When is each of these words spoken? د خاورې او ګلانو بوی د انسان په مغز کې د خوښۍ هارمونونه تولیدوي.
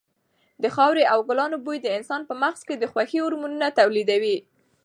د 0.63 0.65
خاورې 0.75 1.03
او 1.13 1.19
ګلانو 1.29 1.57
بوی 1.65 1.77
د 1.81 1.87
انسان 1.97 2.21
په 2.29 2.33
مغز 2.41 2.61
کې 2.67 2.75
د 2.77 2.83
خوښۍ 2.91 3.17
هارمونونه 3.23 3.67
تولیدوي. 3.79 4.37